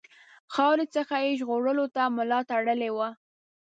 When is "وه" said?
2.97-3.09